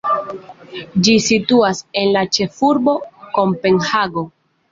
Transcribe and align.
Ĝi 1.07 1.13
situas 1.25 1.81
en 2.01 2.09
la 2.17 2.25
ĉefurbo 2.37 2.97
Kopenhago. 3.39 4.27